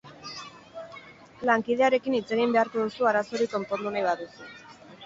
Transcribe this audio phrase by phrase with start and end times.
[1.49, 4.53] Lankidearekin hitzegin beharko duzu arazo hori konpondu nahi baduzu.